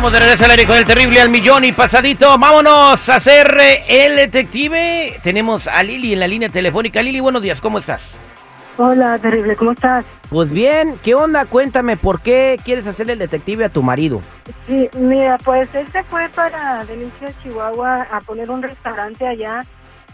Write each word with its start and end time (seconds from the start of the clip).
Estamos 0.00 0.18
de 0.18 0.20
regreso 0.20 0.44
al 0.46 0.50
aire 0.52 0.64
con 0.64 0.76
el 0.78 0.86
terrible 0.86 1.20
al 1.20 1.28
millón 1.28 1.62
y 1.62 1.72
pasadito. 1.72 2.38
Vámonos 2.38 3.06
a 3.06 3.16
hacer 3.16 3.54
eh, 3.60 3.84
el 3.86 4.16
detective. 4.16 5.20
Tenemos 5.22 5.66
a 5.66 5.82
Lili 5.82 6.14
en 6.14 6.20
la 6.20 6.26
línea 6.26 6.48
telefónica. 6.48 7.02
Lili, 7.02 7.20
buenos 7.20 7.42
días, 7.42 7.60
¿cómo 7.60 7.78
estás? 7.78 8.14
Hola, 8.78 9.18
terrible, 9.18 9.56
¿cómo 9.56 9.72
estás? 9.72 10.06
Pues 10.30 10.50
bien, 10.50 10.94
¿qué 11.02 11.14
onda? 11.14 11.44
Cuéntame, 11.44 11.98
¿por 11.98 12.22
qué 12.22 12.58
quieres 12.64 12.86
hacerle 12.86 13.12
el 13.12 13.18
detective 13.18 13.66
a 13.66 13.68
tu 13.68 13.82
marido? 13.82 14.22
Sí, 14.66 14.88
mira, 14.94 15.36
pues 15.36 15.68
él 15.74 15.86
se 15.92 16.02
fue 16.04 16.30
para 16.30 16.86
Delicias, 16.86 17.34
Chihuahua, 17.42 18.06
a 18.10 18.22
poner 18.22 18.50
un 18.50 18.62
restaurante 18.62 19.26
allá. 19.26 19.66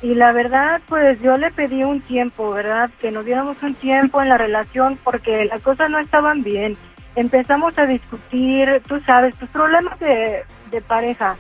Y 0.03 0.17
la 0.17 0.33
verdad, 0.33 0.81
pues 0.89 1.23
yo 1.23 1.37
le 1.37 1.53
pedí 1.53 1.85
un 1.85 2.01
tiempo, 2.01 2.51
¿verdad? 2.51 2.91
Que 3.01 3.13
nos 3.13 3.25
diéramos 3.25 3.57
un 3.63 3.75
tiempo 3.75 4.21
en 4.21 4.31
la 4.31 4.37
relación 4.37 4.99
porque 5.05 5.45
las 5.45 5.61
cosas 5.63 5.89
no 5.91 6.01
estaban 6.01 6.43
bien. 6.43 6.77
Empezamos 7.17 7.77
a 7.79 7.87
discutir, 7.87 8.83
tú 8.87 9.01
sabes, 9.01 9.35
tus 9.37 9.49
problemas 9.49 9.99
de, 9.99 10.45
de 10.71 10.81
pareja. 10.83 11.37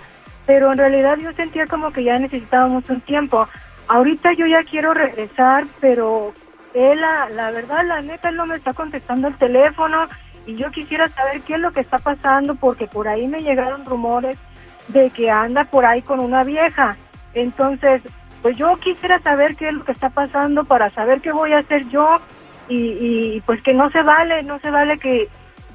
Pero 0.46 0.72
en 0.72 0.78
realidad 0.78 1.18
yo 1.18 1.32
sentía 1.32 1.66
como 1.66 1.92
que 1.92 2.02
ya 2.02 2.18
necesitábamos 2.18 2.88
un 2.88 3.00
tiempo. 3.02 3.46
Ahorita 3.86 4.32
yo 4.32 4.46
ya 4.46 4.64
quiero 4.64 4.94
regresar, 4.94 5.66
pero 5.80 6.32
él, 6.74 7.00
la, 7.00 7.28
la 7.30 7.50
verdad, 7.50 7.84
la 7.86 8.02
neta, 8.02 8.28
él 8.28 8.36
no 8.36 8.46
me 8.46 8.56
está 8.56 8.72
contestando 8.72 9.28
el 9.28 9.36
teléfono 9.36 10.08
y 10.46 10.56
yo 10.56 10.70
quisiera 10.70 11.08
saber 11.10 11.42
qué 11.42 11.54
es 11.54 11.60
lo 11.60 11.72
que 11.72 11.80
está 11.80 11.98
pasando 11.98 12.54
porque 12.54 12.86
por 12.86 13.08
ahí 13.08 13.26
me 13.26 13.42
llegaron 13.42 13.84
rumores 13.84 14.38
de 14.88 15.10
que 15.10 15.30
anda 15.30 15.64
por 15.64 15.84
ahí 15.84 16.02
con 16.02 16.20
una 16.20 16.44
vieja. 16.44 16.96
Entonces, 17.34 18.02
pues 18.42 18.56
yo 18.56 18.76
quisiera 18.76 19.18
saber 19.20 19.56
qué 19.56 19.68
es 19.68 19.74
lo 19.74 19.84
que 19.84 19.92
está 19.92 20.10
pasando 20.10 20.64
para 20.64 20.90
saber 20.90 21.20
qué 21.20 21.32
voy 21.32 21.52
a 21.52 21.58
hacer 21.58 21.88
yo 21.88 22.20
y, 22.68 22.76
y 22.76 23.40
pues 23.44 23.60
que 23.62 23.74
no 23.74 23.90
se 23.90 24.02
vale, 24.02 24.42
no 24.42 24.58
se 24.60 24.70
vale 24.70 24.98
que 24.98 25.28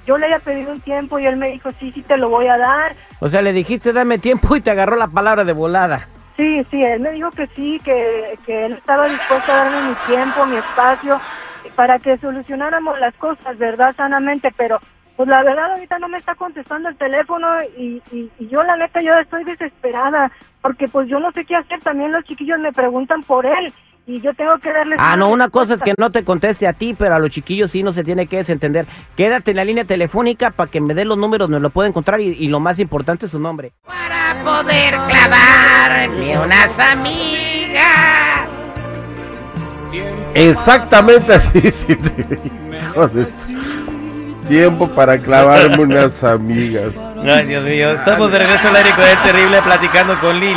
yo 0.05 0.17
le 0.17 0.27
haya 0.27 0.39
pedido 0.39 0.71
un 0.71 0.81
tiempo 0.81 1.19
y 1.19 1.25
él 1.25 1.37
me 1.37 1.51
dijo, 1.51 1.71
sí, 1.79 1.91
sí, 1.91 2.01
te 2.01 2.17
lo 2.17 2.29
voy 2.29 2.47
a 2.47 2.57
dar. 2.57 2.95
O 3.19 3.29
sea, 3.29 3.41
le 3.41 3.53
dijiste 3.53 3.93
dame 3.93 4.17
tiempo 4.17 4.55
y 4.55 4.61
te 4.61 4.71
agarró 4.71 4.95
la 4.95 5.07
palabra 5.07 5.43
de 5.43 5.53
volada. 5.53 6.07
Sí, 6.37 6.65
sí, 6.71 6.83
él 6.83 7.01
me 7.01 7.11
dijo 7.11 7.29
que 7.31 7.47
sí, 7.47 7.79
que, 7.83 8.39
que 8.45 8.65
él 8.65 8.73
estaba 8.73 9.07
dispuesto 9.07 9.51
a 9.51 9.57
darme 9.57 9.89
mi 9.89 9.95
tiempo, 10.07 10.45
mi 10.45 10.55
espacio, 10.57 11.19
para 11.75 11.99
que 11.99 12.17
solucionáramos 12.17 12.99
las 12.99 13.13
cosas, 13.15 13.57
¿verdad? 13.57 13.95
Sanamente, 13.95 14.51
pero 14.57 14.79
pues 15.15 15.29
la 15.29 15.43
verdad 15.43 15.73
ahorita 15.73 15.99
no 15.99 16.07
me 16.07 16.17
está 16.17 16.33
contestando 16.35 16.89
el 16.89 16.95
teléfono 16.95 17.47
y, 17.77 18.01
y, 18.11 18.31
y 18.39 18.47
yo 18.47 18.63
la 18.63 18.75
neta 18.75 19.01
yo 19.01 19.13
estoy 19.15 19.43
desesperada, 19.43 20.31
porque 20.61 20.87
pues 20.87 21.07
yo 21.09 21.19
no 21.19 21.31
sé 21.31 21.45
qué 21.45 21.55
hacer, 21.55 21.79
también 21.81 22.11
los 22.11 22.23
chiquillos 22.23 22.59
me 22.59 22.71
preguntan 22.71 23.21
por 23.21 23.45
él 23.45 23.71
y 24.07 24.19
yo 24.21 24.33
tengo 24.33 24.57
que 24.59 24.71
darles... 24.73 24.97
Ah, 25.01 25.15
no, 25.15 25.29
una 25.29 25.49
cosa 25.49 25.75
es 25.75 25.81
que 25.83 25.93
no 25.97 26.11
te 26.11 26.23
conteste 26.23 26.67
a 26.67 26.73
ti, 26.73 26.93
pero 26.97 27.15
a 27.15 27.19
los 27.19 27.29
chiquillos 27.29 27.71
sí 27.71 27.83
no 27.83 27.93
se 27.93 28.03
tiene 28.03 28.27
que 28.27 28.37
desentender. 28.37 28.85
Quédate 29.15 29.51
en 29.51 29.57
la 29.57 29.65
línea 29.65 29.85
telefónica 29.85 30.51
para 30.51 30.69
que 30.69 30.81
me 30.81 30.93
dé 30.93 31.05
los 31.05 31.17
números, 31.17 31.49
me 31.49 31.59
lo 31.59 31.69
puedo 31.69 31.87
encontrar 31.87 32.19
y, 32.19 32.29
y 32.29 32.47
lo 32.49 32.59
más 32.59 32.79
importante 32.79 33.25
es 33.27 33.31
su 33.31 33.39
nombre. 33.39 33.71
para 33.85 34.43
poder 34.43 34.95
clavarme 35.07 36.37
unas 36.39 36.79
amigas. 36.79 38.47
Exactamente 40.33 41.33
así, 41.33 41.61
sí, 41.71 41.97
hijos 42.91 43.13
de- 43.13 43.27
Tiempo 44.47 44.87
para 44.89 45.17
clavarme 45.21 45.77
unas 45.83 46.23
amigas. 46.25 46.91
Ay, 47.23 47.45
Dios 47.45 47.63
mío, 47.63 47.91
estamos 47.91 48.29
de 48.31 48.39
regreso 48.39 48.67
al 48.67 48.75
aire 48.75 48.91
con 48.95 49.05
el 49.05 49.17
terrible 49.19 49.61
platicando 49.61 50.19
con 50.19 50.37
Lili. 50.39 50.55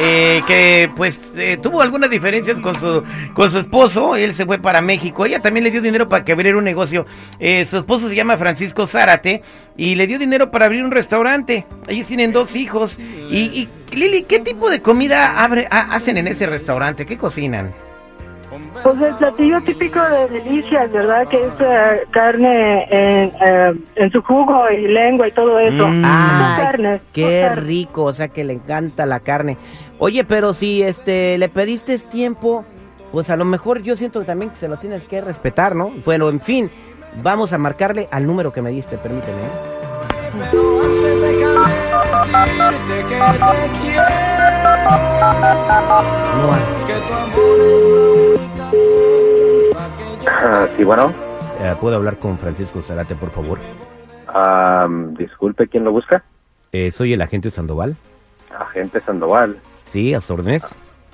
Eh, 0.00 0.42
que 0.46 0.90
pues 0.96 1.18
eh, 1.36 1.56
tuvo 1.62 1.80
algunas 1.82 2.10
diferencias 2.10 2.58
con 2.60 2.78
su 2.78 3.02
con 3.32 3.50
su 3.50 3.58
esposo, 3.58 4.16
él 4.16 4.34
se 4.34 4.44
fue 4.46 4.58
para 4.58 4.80
México, 4.80 5.24
ella 5.24 5.40
también 5.40 5.64
le 5.64 5.70
dio 5.70 5.80
dinero 5.82 6.08
para 6.08 6.24
que 6.24 6.32
abriera 6.32 6.58
un 6.58 6.64
negocio, 6.64 7.06
Eh, 7.38 7.64
su 7.64 7.76
esposo 7.78 8.08
se 8.08 8.14
llama 8.14 8.36
Francisco 8.36 8.86
Zárate 8.86 9.42
y 9.76 9.94
le 9.94 10.06
dio 10.06 10.18
dinero 10.18 10.50
para 10.50 10.66
abrir 10.66 10.84
un 10.84 10.90
restaurante, 10.90 11.66
ellos 11.88 12.06
tienen 12.06 12.32
dos 12.32 12.54
hijos. 12.56 12.96
Y, 12.98 13.38
y 13.38 13.68
Lili, 13.96 14.22
¿qué 14.24 14.38
tipo 14.40 14.70
de 14.70 14.80
comida 14.82 15.38
abre, 15.42 15.66
ha- 15.70 15.94
hacen 15.94 16.16
en 16.16 16.26
ese 16.28 16.46
restaurante? 16.46 17.06
¿Qué 17.06 17.16
cocinan? 17.16 17.72
Pues 18.82 19.00
el 19.00 19.14
platillo 19.16 19.60
típico 19.62 20.00
de 20.00 20.28
Delicias, 20.28 20.90
¿verdad? 20.92 21.26
Que 21.28 21.46
es 21.46 21.52
eh, 21.60 22.00
carne 22.10 22.84
en, 22.90 23.32
eh, 23.46 23.72
en 23.96 24.10
su 24.12 24.22
jugo 24.22 24.70
y 24.70 24.86
lengua 24.88 25.28
y 25.28 25.32
todo 25.32 25.58
eso. 25.58 25.88
Mm. 25.88 26.02
Ay, 26.04 26.62
carnes, 26.62 27.02
Qué 27.12 27.42
carnes. 27.46 27.64
rico, 27.66 28.04
o 28.04 28.12
sea 28.12 28.28
que 28.28 28.44
le 28.44 28.52
encanta 28.52 29.06
la 29.06 29.20
carne. 29.20 29.56
Oye, 29.98 30.24
pero 30.24 30.54
si 30.54 30.82
este 30.82 31.38
le 31.38 31.48
pediste 31.48 31.98
tiempo, 31.98 32.64
pues 33.12 33.30
a 33.30 33.36
lo 33.36 33.44
mejor 33.44 33.82
yo 33.82 33.96
siento 33.96 34.20
que 34.20 34.26
también 34.26 34.50
que 34.50 34.56
se 34.56 34.68
lo 34.68 34.76
tienes 34.78 35.04
que 35.06 35.20
respetar, 35.20 35.74
¿no? 35.74 35.90
Bueno, 36.04 36.28
en 36.28 36.40
fin, 36.40 36.70
vamos 37.22 37.52
a 37.52 37.58
marcarle 37.58 38.08
al 38.10 38.26
número 38.26 38.52
que 38.52 38.62
me 38.62 38.70
diste, 38.70 38.98
permíteme. 38.98 39.38
¿eh? 39.38 39.50
No 40.52 40.82
hay. 43.30 45.13
Ah, 50.26 50.68
sí, 50.76 50.84
bueno. 50.84 51.12
Eh, 51.60 51.74
¿Puedo 51.80 51.96
hablar 51.96 52.18
con 52.18 52.36
Francisco 52.38 52.82
Zarate, 52.82 53.14
por 53.14 53.30
favor? 53.30 53.58
Ah, 54.28 54.86
disculpe, 55.16 55.66
¿quién 55.68 55.84
lo 55.84 55.92
busca? 55.92 56.22
Eh, 56.72 56.90
soy 56.90 57.14
el 57.14 57.22
agente 57.22 57.50
Sandoval. 57.50 57.96
Agente 58.58 59.00
Sandoval. 59.00 59.56
Sí, 59.90 60.12
a 60.12 60.20
su 60.20 60.34
órdenes. 60.34 60.64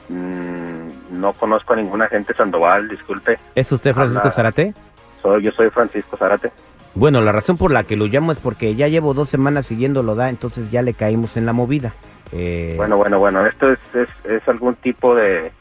Mm, 0.09 1.21
no 1.21 1.33
conozco 1.35 1.75
a 1.75 1.77
ningún 1.77 2.03
agente 2.03 2.35
Sandoval, 2.35 2.89
disculpe. 2.89 3.39
¿Es 3.55 3.71
usted 3.71 3.95
Francisco. 3.95 4.31
Zarate? 4.31 4.75
Soy, 5.23 5.43
yo 5.43 5.53
soy 5.53 5.71
Francisco 5.71 6.17
Zárate. 6.17 6.51
Bueno, 6.95 7.21
la 7.21 7.31
razón 7.31 7.57
por 7.57 7.71
la 7.71 7.85
que 7.85 7.97
lo 7.97 8.07
llamo 8.07 8.33
es 8.33 8.41
porque 8.41 8.75
ya 8.75 8.89
llevo 8.89 9.15
dos 9.15 9.29
semanas 9.29 9.67
siguiéndolo, 9.67 10.17
da, 10.17 10.29
entonces 10.31 10.71
ya 10.73 10.83
le 10.83 10.95
caímos 10.95 11.37
en 11.37 11.47
la 11.47 11.53
movida. 11.53 11.95
Eh, 12.33 12.75
Bueno, 12.77 12.97
bueno, 12.97 13.19
bueno, 13.19 13.47
esto 13.47 13.71
es, 13.73 13.79
es, 13.95 14.09
es 14.25 14.49
algún 14.49 14.75
tipo 14.77 15.15
de, 15.15 15.53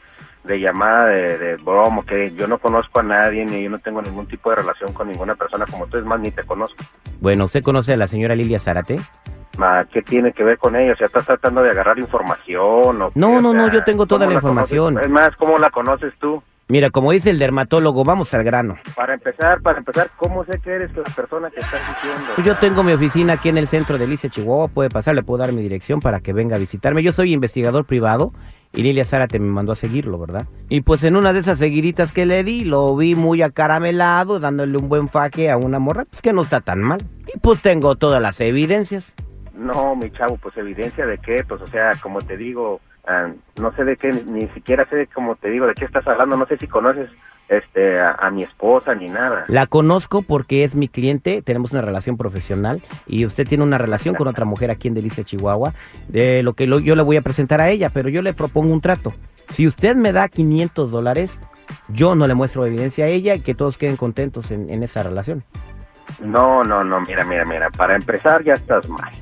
de 0.44 0.60
llamada 0.60 1.06
de, 1.06 1.38
de 1.38 1.56
broma, 1.56 2.02
que 2.06 2.32
yo 2.32 2.46
no 2.46 2.58
conozco 2.58 3.00
a 3.00 3.02
nadie, 3.02 3.44
ni 3.44 3.62
yo 3.62 3.70
no 3.70 3.78
tengo 3.78 4.00
ningún 4.02 4.26
tipo 4.26 4.50
de 4.50 4.56
relación 4.56 4.92
con 4.92 5.08
ninguna 5.08 5.34
persona 5.34 5.66
como 5.66 5.86
tú, 5.86 5.98
es 5.98 6.04
más, 6.04 6.20
ni 6.20 6.30
te 6.30 6.44
conozco. 6.44 6.82
Bueno, 7.20 7.44
¿usted 7.44 7.62
conoce 7.62 7.92
a 7.94 7.96
la 7.96 8.06
señora 8.06 8.34
Lilia 8.34 8.58
Zárate? 8.58 9.00
Ma, 9.58 9.84
¿Qué 9.92 10.00
tiene 10.02 10.32
que 10.32 10.44
ver 10.44 10.58
con 10.58 10.76
ella? 10.76 10.92
O 10.92 10.96
sea, 10.96 11.08
¿estás 11.08 11.26
tratando 11.26 11.62
de 11.62 11.70
agarrar 11.70 11.98
información? 11.98 13.02
O 13.02 13.10
qué? 13.10 13.18
No, 13.20 13.36
O 13.38 13.40
no, 13.42 13.52
no, 13.52 13.70
yo 13.70 13.82
tengo 13.84 14.06
toda 14.06 14.26
¿cómo 14.26 14.34
la 14.36 14.40
conoces? 14.40 14.72
información. 14.72 15.04
Es 15.04 15.10
más, 15.10 15.36
¿cómo 15.36 15.58
la 15.58 15.70
conoces 15.70 16.14
tú? 16.18 16.42
Mira, 16.70 16.90
como 16.90 17.10
dice 17.10 17.30
el 17.30 17.40
dermatólogo, 17.40 18.04
vamos 18.04 18.32
al 18.32 18.44
grano. 18.44 18.76
Para 18.94 19.14
empezar, 19.14 19.60
para 19.60 19.78
empezar, 19.78 20.08
¿cómo 20.16 20.44
sé 20.44 20.60
que 20.60 20.70
eres 20.70 20.96
la 20.96 21.02
persona 21.02 21.50
que 21.50 21.58
estás 21.58 21.80
diciendo? 21.96 22.32
Pues 22.36 22.46
yo 22.46 22.54
tengo 22.58 22.84
mi 22.84 22.92
oficina 22.92 23.32
aquí 23.32 23.48
en 23.48 23.58
el 23.58 23.66
centro 23.66 23.98
de 23.98 24.06
Lice, 24.06 24.30
Chihuahua. 24.30 24.68
Puede 24.68 24.88
pasar, 24.88 25.16
le 25.16 25.24
puedo 25.24 25.38
dar 25.38 25.52
mi 25.52 25.62
dirección 25.62 25.98
para 25.98 26.20
que 26.20 26.32
venga 26.32 26.54
a 26.54 26.60
visitarme. 26.60 27.02
Yo 27.02 27.12
soy 27.12 27.32
investigador 27.32 27.86
privado 27.86 28.32
y 28.72 28.84
Lilia 28.84 29.04
Zárate 29.04 29.40
me 29.40 29.48
mandó 29.48 29.72
a 29.72 29.76
seguirlo, 29.76 30.16
¿verdad? 30.20 30.46
Y 30.68 30.82
pues 30.82 31.02
en 31.02 31.16
una 31.16 31.32
de 31.32 31.40
esas 31.40 31.58
seguiditas 31.58 32.12
que 32.12 32.24
le 32.24 32.44
di, 32.44 32.62
lo 32.62 32.94
vi 32.94 33.16
muy 33.16 33.42
acaramelado, 33.42 34.38
dándole 34.38 34.78
un 34.78 34.88
buen 34.88 35.08
faque 35.08 35.50
a 35.50 35.56
una 35.56 35.80
morra, 35.80 36.04
pues 36.04 36.22
que 36.22 36.32
no 36.32 36.42
está 36.42 36.60
tan 36.60 36.82
mal. 36.82 37.02
Y 37.34 37.36
pues 37.40 37.60
tengo 37.62 37.96
todas 37.96 38.22
las 38.22 38.40
evidencias. 38.40 39.16
No, 39.54 39.96
mi 39.96 40.08
chavo, 40.12 40.36
pues 40.36 40.56
evidencia 40.56 41.04
de 41.04 41.18
qué, 41.18 41.42
pues 41.48 41.60
o 41.62 41.66
sea, 41.66 41.90
como 42.00 42.20
te 42.22 42.36
digo, 42.36 42.80
ah, 43.06 43.28
no 43.60 43.72
sé 43.76 43.84
de 43.84 43.96
qué, 43.96 44.12
ni 44.12 44.48
siquiera 44.48 44.86
sé, 44.90 45.06
como 45.08 45.36
te 45.36 45.50
digo, 45.50 45.66
de 45.66 45.74
qué 45.74 45.84
estás 45.84 46.06
hablando, 46.06 46.36
no 46.36 46.46
sé 46.46 46.56
si 46.56 46.66
conoces 46.66 47.10
este 47.48 47.98
a, 47.98 48.12
a 48.12 48.30
mi 48.30 48.44
esposa 48.44 48.94
ni 48.94 49.08
nada. 49.08 49.44
La 49.48 49.66
conozco 49.66 50.22
porque 50.22 50.62
es 50.64 50.74
mi 50.76 50.86
cliente, 50.88 51.42
tenemos 51.42 51.72
una 51.72 51.82
relación 51.82 52.16
profesional 52.16 52.80
y 53.06 53.24
usted 53.26 53.46
tiene 53.46 53.64
una 53.64 53.78
relación 53.78 54.14
con 54.14 54.28
otra 54.28 54.44
mujer 54.44 54.70
aquí 54.70 54.86
en 54.88 54.94
Delicia, 54.94 55.24
Chihuahua, 55.24 55.74
de 56.08 56.42
lo 56.44 56.52
que 56.54 56.66
lo- 56.66 56.78
yo 56.80 56.94
le 56.94 57.02
voy 57.02 57.16
a 57.16 57.22
presentar 57.22 57.60
a 57.60 57.68
ella, 57.70 57.90
pero 57.90 58.08
yo 58.08 58.22
le 58.22 58.34
propongo 58.34 58.72
un 58.72 58.80
trato. 58.80 59.12
Si 59.48 59.66
usted 59.66 59.96
me 59.96 60.12
da 60.12 60.28
500 60.28 60.92
dólares, 60.92 61.40
yo 61.88 62.14
no 62.14 62.28
le 62.28 62.34
muestro 62.34 62.64
evidencia 62.66 63.06
a 63.06 63.08
ella 63.08 63.34
y 63.34 63.40
que 63.40 63.54
todos 63.54 63.76
queden 63.78 63.96
contentos 63.96 64.52
en, 64.52 64.70
en 64.70 64.82
esa 64.84 65.02
relación. 65.02 65.42
No, 66.20 66.62
no, 66.64 66.84
no, 66.84 67.00
mira, 67.00 67.24
mira, 67.24 67.44
mira, 67.44 67.70
para 67.70 67.96
empezar 67.96 68.42
ya 68.44 68.54
estás 68.54 68.88
mal. 68.88 69.12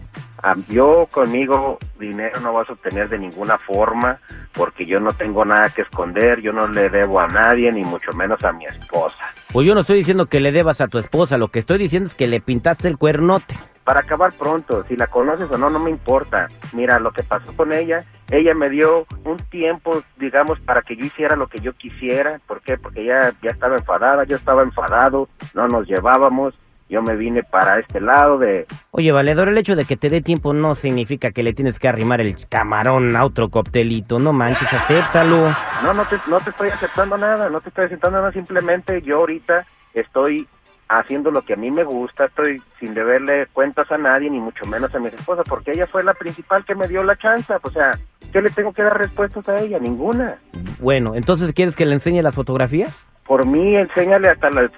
Ah, 0.43 0.55
yo 0.69 1.09
conmigo 1.11 1.79
dinero 1.99 2.41
no 2.41 2.53
vas 2.53 2.69
a 2.71 2.75
obtener 2.75 3.09
de 3.09 3.19
ninguna 3.19 3.59
forma 3.59 4.21
porque 4.53 4.87
yo 4.87 5.01
no 5.01 5.13
tengo 5.13 5.45
nada 5.45 5.71
que 5.71 5.83
esconder, 5.83 6.41
yo 6.41 6.53
no 6.53 6.69
le 6.69 6.89
debo 6.91 7.21
a 7.21 7.27
nadie, 7.27 7.73
ni 7.73 7.83
mucho 7.83 8.13
menos 8.13 8.43
a 8.45 8.53
mi 8.53 8.65
esposa. 8.67 9.19
Pues 9.53 9.67
yo 9.67 9.75
no 9.75 9.81
estoy 9.81 9.99
diciendo 9.99 10.27
que 10.27 10.41
le 10.41 10.53
debas 10.53 10.81
a 10.81 10.89
tu 10.89 10.99
esposa, 10.99 11.39
lo 11.39 11.49
que 11.49 11.59
estoy 11.59 11.79
diciendo 11.79 12.07
es 12.07 12.15
que 12.15 12.29
le 12.29 12.41
pintaste 12.41 12.87
el 12.87 12.99
cuernote. 12.99 13.57
Para 13.83 14.01
acabar 14.01 14.33
pronto, 14.35 14.85
si 14.87 14.97
la 14.97 15.07
conoces 15.07 15.51
o 15.51 15.57
no, 15.57 15.71
no 15.71 15.79
me 15.79 15.91
importa. 15.91 16.49
Mira, 16.75 16.99
lo 16.99 17.11
que 17.11 17.23
pasó 17.23 17.57
con 17.57 17.73
ella, 17.73 18.05
ella 18.31 18.55
me 18.55 18.69
dio 18.69 19.07
un 19.25 19.39
tiempo, 19.51 20.03
digamos, 20.19 20.61
para 20.61 20.83
que 20.83 20.95
yo 20.95 21.07
hiciera 21.07 21.37
lo 21.37 21.47
que 21.47 21.61
yo 21.61 21.73
quisiera. 21.73 22.39
¿Por 22.47 22.61
qué? 22.61 22.77
Porque 22.77 23.01
ella 23.01 23.33
ya 23.43 23.51
estaba 23.51 23.77
enfadada, 23.77 24.25
yo 24.25 24.37
estaba 24.37 24.63
enfadado, 24.63 25.31
no 25.55 25.69
nos 25.69 25.89
llevábamos. 25.89 26.55
Yo 26.89 27.03
me 27.03 27.17
vine 27.17 27.43
para 27.43 27.79
este 27.79 28.01
lado 28.01 28.39
de... 28.39 28.67
Oye, 28.93 29.13
valedor, 29.13 29.49
el 29.49 29.59
hecho 29.59 29.77
de 29.77 29.85
que 29.85 29.97
te 29.97 30.09
dé 30.09 30.23
tiempo 30.23 30.55
no 30.55 30.75
significa 30.75 31.33
que 31.33 31.43
le 31.43 31.53
tienes 31.53 31.79
que 31.79 31.89
arrimar 31.89 32.21
el 32.21 32.49
camarón 32.49 33.15
a 33.15 33.25
otro 33.25 33.51
coctelito. 33.51 34.19
No 34.19 34.33
manches, 34.33 34.73
acéptalo. 34.73 35.55
No, 35.83 35.93
no 35.93 36.05
te, 36.07 36.17
no 36.29 36.41
te 36.41 36.51
estoy 36.51 36.71
aceptando 36.71 37.19
nada, 37.19 37.51
no 37.51 37.61
te 37.61 37.69
estoy 37.69 37.87
aceptando 37.87 38.19
nada, 38.19 38.33
simplemente 38.33 39.03
yo 39.03 39.19
ahorita 39.19 39.67
estoy 39.93 40.49
haciendo 40.89 41.31
lo 41.31 41.43
que 41.43 41.53
a 41.53 41.57
mí 41.57 41.71
me 41.71 41.85
gusta, 41.85 42.27
estoy 42.27 42.63
sin 42.81 42.95
deberle 42.95 43.47
cuentas 43.53 43.91
a 43.93 43.99
nadie, 43.99 44.31
ni 44.31 44.41
mucho 44.41 44.65
menos 44.67 44.95
a 44.95 44.99
mi 44.99 45.09
esposa, 45.09 45.45
porque 45.45 45.73
ella 45.73 45.87
fue 45.87 46.03
la 46.03 46.15
principal 46.15 46.65
que 46.65 46.75
me 46.75 46.89
dio 46.89 47.03
la 47.05 47.17
chance, 47.17 47.53
o 47.61 47.71
sea, 47.71 47.99
¿qué 48.33 48.41
le 48.41 48.51
tengo 48.51 48.73
que 48.73 48.83
dar 48.83 48.97
respuestas 48.97 49.47
a 49.49 49.61
ella? 49.61 49.79
Ninguna. 49.79 50.39
Bueno, 50.81 51.15
entonces 51.15 51.53
¿quieres 51.53 51.77
que 51.77 51.85
le 51.85 51.95
enseñe 51.95 52.23
las 52.23 52.35
fotografías? 52.35 53.07
Por 53.27 53.45
mí, 53.47 53.77
enséñale 53.77 54.31
hasta 54.31 54.49
la... 54.49 54.71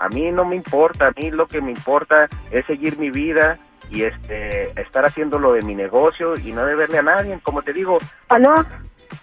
A 0.00 0.08
mí 0.08 0.30
no 0.30 0.44
me 0.44 0.56
importa, 0.56 1.08
a 1.08 1.12
mí 1.16 1.30
lo 1.30 1.46
que 1.46 1.60
me 1.60 1.70
importa 1.72 2.28
es 2.50 2.64
seguir 2.66 2.98
mi 2.98 3.10
vida 3.10 3.58
y 3.90 4.02
este 4.04 4.78
estar 4.80 5.04
haciendo 5.06 5.38
lo 5.38 5.52
de 5.54 5.62
mi 5.62 5.74
negocio 5.74 6.36
y 6.36 6.52
no 6.52 6.64
deberle 6.66 6.98
a 6.98 7.02
nadie, 7.02 7.38
como 7.42 7.62
te 7.62 7.72
digo, 7.72 7.98
¿Aló? 8.28 8.54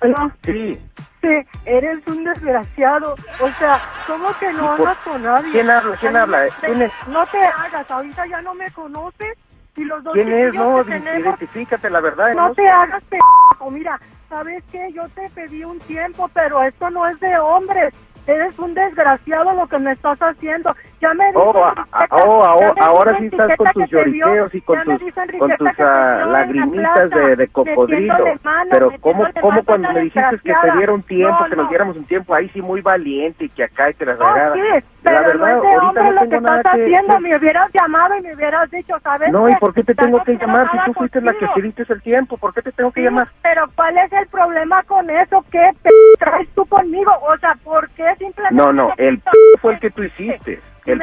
¿Aló? 0.02 0.32
sí. 0.44 0.80
Sí, 1.22 1.32
eres 1.66 2.06
un 2.08 2.24
desgraciado. 2.24 3.14
O 3.40 3.50
sea, 3.58 3.82
¿cómo 4.06 4.28
que 4.40 4.52
no 4.54 4.60
¿Y 4.60 4.78
por- 4.78 4.80
hablas 4.90 4.98
con 5.04 5.24
nadie? 5.24 5.52
¿Quién 5.52 5.70
habla? 5.72 5.98
¿Quién 5.98 6.16
Ay, 6.16 6.22
habla? 6.22 6.48
¿Quién 6.62 6.82
es? 6.84 6.92
No 7.08 7.26
te 7.28 7.38
hagas, 7.44 7.90
ahorita 7.90 8.26
ya 8.28 8.42
no 8.44 8.54
me 8.54 8.70
conoces. 8.72 9.38
Y 9.76 9.84
los 9.86 10.04
dos 10.04 10.14
¿Quién 10.14 10.32
es? 10.32 10.54
No, 10.54 10.82
identifícate, 10.84 11.90
la 11.90 12.00
verdad. 12.00 12.34
no 12.36 12.50
no 12.50 12.54
te 12.54 12.68
hagas 12.68 13.04
p***. 13.06 13.18
Mira, 13.72 14.00
¿sabes 14.30 14.64
qué? 14.72 14.92
Yo 14.94 15.08
te 15.10 15.28
pedí 15.32 15.64
un 15.64 15.80
tiempo, 15.80 16.30
pero 16.34 16.62
esto 16.64 16.90
no 16.92 17.08
es 17.08 17.20
de 17.20 17.38
hombres. 17.40 17.94
Eres 18.28 18.58
un 18.58 18.74
desgraciado 18.74 19.54
lo 19.54 19.68
que 19.68 19.80
me 19.80 19.92
estás 19.92 20.18
haciendo. 20.20 20.76
Ya 21.06 21.14
me 21.14 21.26
Oh, 21.36 21.64
a- 21.64 21.70
Enriqueta- 21.70 21.86
a- 21.92 22.08
oh, 22.26 22.44
ya 22.44 22.50
ahora, 22.50 22.74
me 22.74 22.82
ahora 22.82 23.12
dijo 23.12 23.22
sí 23.22 23.26
estás 23.44 23.58
con 23.58 23.68
tus 23.74 23.90
lloriqueos 23.92 24.56
y 24.56 24.62
con 24.62 24.84
tus, 24.86 25.02
con 25.38 25.52
tus 25.58 25.78
la 25.78 26.26
lagrimitas 26.26 27.10
de, 27.12 27.36
de 27.36 27.48
cocodrilo. 27.50 28.26
mano, 28.44 28.70
Pero 28.72 28.92
¿cómo, 29.02 29.28
cómo 29.40 29.64
cuando 29.64 29.94
me 29.94 30.00
dijiste 30.02 30.40
que 30.44 30.54
te 30.54 30.72
diera 30.78 30.94
un 30.94 31.04
tiempo, 31.04 31.44
No, 31.44 31.50
que 31.50 31.56
nos 31.58 31.66
no. 31.66 31.70
diéramos 31.70 31.98
un 31.98 32.06
tiempo 32.06 32.34
ahí 32.34 32.50
sí 32.50 32.62
muy 32.62 32.82
valiente 32.82 33.46
y 33.46 33.50
que 33.50 33.66
acá 33.66 33.92
y 33.92 33.94
te 33.94 34.06
la 34.06 34.14
No, 34.16 34.34
regada? 34.34 34.54
sí, 34.56 34.60
la 34.62 34.82
pero 35.04 35.22
verdad, 35.22 35.38
no 35.38 35.48
es 35.48 35.62
de 35.62 35.68
ahorita 35.68 35.86
hombre 35.88 36.04
no 36.06 36.12
lo 36.12 36.20
que 36.22 36.28
tengo 36.28 36.42
nada 36.42 36.58
estás 36.58 36.76
que... 36.76 36.82
haciendo. 36.84 37.20
Me 37.20 37.38
hubieras 37.38 37.72
llamado 37.74 38.16
y 38.18 38.22
me 38.22 38.34
hubieras 38.34 38.72
dicho, 38.72 39.00
¿sabes 39.04 39.32
No? 39.32 39.48
¿y 39.50 39.56
por 39.58 39.74
qué 39.76 39.84
te 39.84 39.94
tengo 39.94 40.24
que 40.24 40.34
llamar 40.38 40.72
si 40.72 40.78
tú 40.86 40.94
fuiste 40.94 41.22
la 41.22 41.34
que 41.34 41.46
contigo. 41.46 41.54
pediste 41.56 41.94
el 41.94 42.02
tiempo? 42.02 42.38
¿Por 42.38 42.54
qué 42.56 42.64
te 42.64 42.72
tengo 42.72 42.92
que 42.92 43.02
llamar? 43.02 43.28
pero 43.44 43.70
¿cuál 43.76 43.96
es 44.00 44.12
el 44.12 44.28
problema 44.30 44.82
con 44.84 45.08
eso? 45.10 45.46
¿Qué 45.52 45.70
p 45.84 45.90
traes 46.18 46.50
tú 46.56 46.66
conmigo? 46.66 47.12
O 47.22 47.38
sea, 47.38 47.54
¿por 47.64 47.88
qué 47.92 48.16
simplemente... 48.18 48.56
No, 48.56 48.74
no, 48.74 48.92
el 48.98 49.20
p 49.20 49.30
fue 49.62 49.74
el 49.74 49.80
que 49.80 49.92
tú 49.92 50.02
hiciste. 50.02 50.60
El 50.86 51.02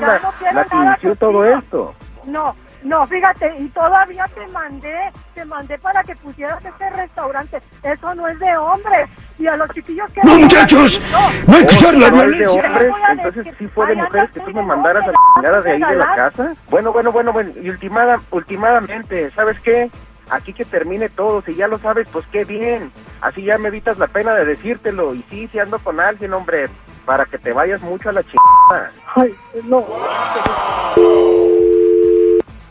la, 0.00 0.20
la 0.52 0.64
que 0.64 0.76
inició 0.76 1.16
todo 1.16 1.44
esto. 1.44 1.94
No, 2.24 2.54
no, 2.82 3.06
fíjate, 3.06 3.54
y 3.58 3.68
todavía 3.68 4.28
te 4.34 4.46
mandé, 4.48 5.12
te 5.34 5.44
mandé 5.44 5.78
para 5.78 6.02
que 6.02 6.16
pusieras 6.16 6.64
este 6.64 6.90
restaurante. 6.90 7.62
Eso 7.82 8.14
no 8.14 8.26
es 8.26 8.38
de 8.40 8.56
hombres. 8.56 9.08
Y 9.38 9.46
a 9.46 9.56
los 9.56 9.68
chiquillos 9.70 10.10
que... 10.10 10.20
No, 10.22 10.36
muchachos, 10.36 11.00
no 11.46 11.56
hay 11.56 11.66
que 11.66 11.74
usar 11.74 11.94
la 11.94 12.10
¿no 12.10 12.22
es 12.22 12.30
de 12.30 12.36
violencia. 12.36 12.92
Entonces 13.10 13.46
sí 13.58 13.66
fue 13.68 13.86
de 13.86 13.94
mujeres 13.96 14.30
que 14.32 14.40
tú 14.40 14.52
me 14.52 14.62
mandaras 14.62 15.04
a 15.04 15.06
la 15.06 15.18
chingada 15.36 15.62
de 15.62 15.70
ahí 15.72 15.80
de 15.80 15.96
la 15.96 16.14
casa. 16.16 16.54
Bueno, 16.70 16.92
bueno, 16.92 17.12
bueno, 17.12 17.32
bueno. 17.32 17.50
Y 17.60 17.70
ultimada, 17.70 18.20
ultimadamente, 18.30 19.30
¿sabes 19.32 19.58
qué? 19.60 19.90
Aquí 20.30 20.52
que 20.52 20.64
termine 20.64 21.08
todo, 21.08 21.42
si 21.42 21.54
ya 21.54 21.68
lo 21.68 21.78
sabes, 21.78 22.08
pues 22.12 22.24
qué 22.32 22.44
bien. 22.44 22.92
Así 23.20 23.42
ya 23.44 23.58
me 23.58 23.68
evitas 23.68 23.98
la 23.98 24.06
pena 24.08 24.34
de 24.34 24.44
decírtelo. 24.44 25.14
Y 25.14 25.24
sí, 25.30 25.48
si 25.48 25.58
ando 25.58 25.78
con 25.78 26.00
alguien, 26.00 26.32
hombre, 26.32 26.68
para 27.04 27.24
que 27.24 27.38
te 27.38 27.52
vayas 27.52 27.80
mucho 27.82 28.08
a 28.08 28.12
la 28.12 28.22
chingada. 28.22 28.90
Ay, 29.14 29.34
no, 29.64 29.84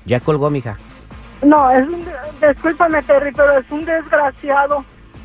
Ya 0.05 0.19
colgó, 0.19 0.49
mija. 0.49 0.77
no, 1.43 1.69
es 1.71 1.87
un... 1.87 2.05
Discúlpame, 2.41 3.03
Terry, 3.03 3.31
pero 3.33 3.57
es 3.59 3.69
un 3.71 3.85
desgraciado. 3.85 4.83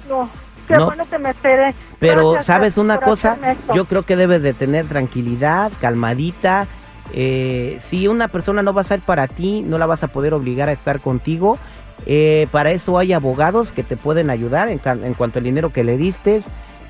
No, 0.09 0.29
qué 0.69 0.77
No. 0.77 0.87
bueno 0.87 1.07
que 1.09 1.19
me 1.19 1.31
enteré. 1.31 1.75
Pero, 1.99 2.33
Gracias, 2.33 2.47
¿sabes 2.47 2.77
una 2.77 2.99
cosa? 2.99 3.39
Yo 3.75 3.87
creo 3.87 4.03
que 4.03 4.17
debes 4.17 4.43
de 4.43 4.53
tener 4.53 4.87
tranquilidad, 4.87 5.73
calmadita. 5.81 6.67
Eh, 7.15 7.81
si 7.85 8.07
una 8.09 8.29
persona 8.29 8.63
no 8.63 8.75
va 8.75 8.83
a 8.83 8.85
ser 8.85 9.01
para 9.01 9.29
ti, 9.29 9.63
no 9.63 9.79
la 9.79 9.87
vas 9.87 10.03
a 10.03 10.09
poder 10.09 10.35
obligar 10.35 10.69
a 10.69 10.73
estar 10.73 11.01
contigo. 11.01 11.59
Eh, 12.05 12.49
para 12.53 12.71
eso 12.73 12.99
hay 12.99 13.15
abogados 13.15 13.73
que 13.73 13.83
te 13.83 13.97
pueden 13.97 14.29
ayudar 14.29 14.69
en, 14.69 14.81
en 14.85 15.15
cuanto 15.15 15.39
al 15.39 15.45
dinero 15.45 15.73
que 15.73 15.85
le 15.85 15.97
diste. 15.97 16.43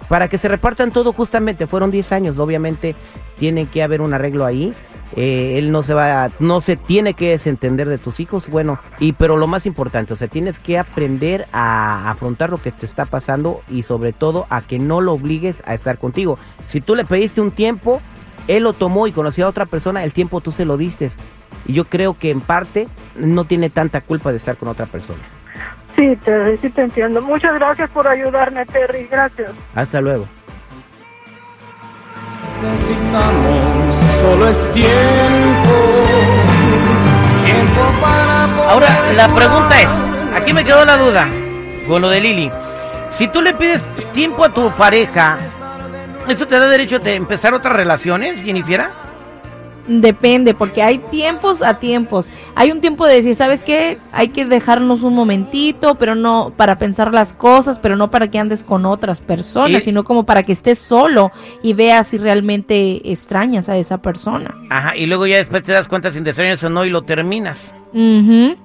Para 0.09 0.29
que 0.29 0.39
se 0.39 0.49
repartan 0.49 0.93
todo 0.93 1.13
justamente. 1.13 1.67
Fueron 1.67 1.91
10 1.91 2.13
años, 2.13 2.39
obviamente 2.39 2.95
tiene 3.39 3.67
que 3.67 3.83
haber 3.83 4.01
un 4.01 4.15
arreglo 4.15 4.45
ahí. 4.45 4.75
Eh, 5.15 5.59
él 5.59 5.71
no 5.71 5.83
se 5.83 5.95
va, 5.95 6.31
no 6.41 6.61
se 6.61 6.77
tiene 6.77 7.15
que 7.15 7.31
desentender 7.31 7.89
de 7.89 7.99
tus 7.99 8.19
hijos, 8.19 8.49
bueno, 8.49 8.81
y 8.99 9.13
pero 9.13 9.37
lo 9.37 9.47
más 9.47 9.65
importante, 9.65 10.13
o 10.13 10.17
sea, 10.17 10.27
tienes 10.27 10.59
que 10.59 10.81
aprender 10.81 11.47
a 11.53 12.11
afrontar 12.11 12.51
lo 12.51 12.61
que 12.61 12.73
te 12.73 12.87
está 12.87 13.05
pasando 13.05 13.61
y 13.71 13.85
sobre 13.85 14.13
todo 14.13 14.47
a 14.51 14.63
que 14.63 14.81
no 14.81 15.01
lo 15.01 15.13
obligues 15.13 15.63
a 15.65 15.75
estar 15.75 15.99
contigo. 15.99 16.41
Si 16.67 16.81
tú 16.81 16.97
le 16.97 17.05
pediste 17.05 17.41
un 17.41 17.53
tiempo, 17.53 18.01
él 18.49 18.65
lo 18.65 18.73
tomó 18.73 19.07
y 19.07 19.13
conoció 19.13 19.47
a 19.47 19.51
otra 19.51 19.67
persona, 19.67 20.03
el 20.03 20.13
tiempo 20.13 20.41
tú 20.41 20.51
se 20.51 20.65
lo 20.65 20.77
diste. 20.77 21.09
Y 21.67 21.73
yo 21.73 21.85
creo 21.85 22.19
que 22.19 22.31
en 22.31 22.41
parte 22.41 22.89
no 23.15 23.45
tiene 23.45 23.71
tanta 23.71 24.01
culpa 24.01 24.33
de 24.33 24.39
estar 24.39 24.57
con 24.57 24.69
otra 24.69 24.87
persona. 24.87 25.23
Sí, 25.97 26.15
Terry, 26.25 26.59
sí 26.59 26.69
te 26.71 26.83
entiendo. 26.83 27.23
Muchas 27.23 27.55
gracias 27.55 27.89
por 27.91 28.07
ayudarme, 28.07 28.67
Terry. 28.67 29.09
Gracias. 29.11 29.51
Hasta 29.75 30.01
luego. 30.01 30.27
Necesitamos 32.63 33.95
solo 34.21 34.49
es 34.49 34.73
tiempo. 34.73 35.73
Tiempo 37.45 38.01
para 38.01 38.71
Ahora, 38.71 39.13
la 39.17 39.29
pregunta 39.35 39.81
es, 39.81 39.89
aquí 40.35 40.53
me 40.53 40.65
quedó 40.65 40.85
la 40.85 40.97
duda 40.97 41.29
con 41.87 42.03
lo 42.03 42.09
de 42.09 42.21
Lili. 42.21 42.51
Si 43.11 43.29
tú 43.29 43.41
le 43.41 43.55
pides 43.55 43.81
tiempo 44.13 44.45
a 44.45 44.49
tu 44.51 44.71
pareja, 44.73 45.39
¿eso 46.29 46.47
te 46.47 46.59
da 46.59 46.67
derecho 46.69 46.99
de 46.99 47.15
empezar 47.15 47.55
otras 47.55 47.75
relaciones, 47.75 48.43
Jennifer? 48.43 48.89
Depende, 49.89 50.53
porque 50.53 50.83
hay 50.83 50.99
tiempos 50.99 51.63
a 51.63 51.79
tiempos. 51.79 52.29
Hay 52.57 52.73
un 52.73 52.81
tiempo 52.81 53.07
de 53.07 53.15
decir, 53.15 53.35
¿sabes 53.37 53.63
qué? 53.63 53.99
Hay 54.13 54.29
que 54.29 54.45
dejarnos 54.45 55.03
un 55.03 55.15
momentito, 55.15 55.95
pero 55.95 56.15
no 56.17 56.53
para 56.57 56.77
pensar 56.79 57.15
las 57.15 57.33
cosas, 57.33 57.79
pero 57.79 57.95
no 57.95 58.11
para 58.11 58.29
que 58.29 58.39
andes 58.41 58.65
con 58.65 58.85
otras 58.85 59.21
personas, 59.21 59.83
Y- 59.83 59.85
sino 59.85 60.03
como 60.03 60.25
para 60.27 60.43
que 60.43 60.53
estés 60.53 60.79
solo 60.79 61.31
y 61.63 61.73
veas 61.75 62.09
si 62.09 62.19
realmente 62.19 63.13
extrañas 63.13 63.69
a 63.69 63.77
esa 63.77 63.99
persona. 63.99 64.55
Ajá, 64.71 64.97
y 64.97 65.07
luego 65.07 65.27
ya 65.29 65.37
después 65.37 65.63
te 65.63 65.71
das 65.73 65.87
cuenta 65.87 66.11
si 66.11 66.21
te 66.21 66.31
extrañas 66.31 66.63
o 66.65 66.69
no 66.69 66.85
y 66.85 66.91
lo 66.91 67.03
terminas. 67.03 67.73
Ujú. 67.93 68.57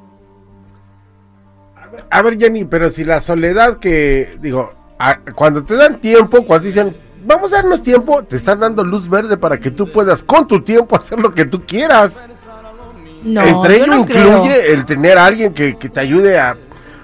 A 2.10 2.22
ver, 2.22 2.38
Jenny, 2.40 2.64
pero 2.66 2.90
si 2.90 3.04
la 3.04 3.22
soledad 3.22 3.78
que, 3.80 4.38
digo, 4.40 4.72
a- 4.98 5.20
cuando 5.36 5.64
te 5.64 5.76
dan 5.76 6.00
tiempo, 6.00 6.44
cuando 6.46 6.68
dicen, 6.68 6.96
vamos 7.26 7.54
a 7.54 7.58
darnos 7.58 7.82
tiempo, 7.84 8.24
te 8.24 8.38
están 8.38 8.60
dando 8.60 8.84
luz 8.84 9.10
verde 9.10 9.38
para 9.38 9.60
que 9.60 9.72
tú 9.72 9.92
puedas 9.92 10.24
con 10.24 10.48
tu 10.48 10.62
tiempo 10.62 10.96
hacer 10.98 11.20
lo 11.20 11.34
que 11.34 11.46
tú 11.46 11.64
quieras. 11.66 12.12
No, 13.24 13.42
Entre 13.44 13.76
ello 13.78 13.88
no 13.88 14.06
creo. 14.06 14.38
incluye 14.38 14.74
el 14.74 14.86
tener 14.86 15.18
a 15.18 15.26
alguien 15.26 15.54
que, 15.54 15.78
que 15.78 15.90
te 15.90 16.00
ayude 16.00 16.40
a, 16.40 16.58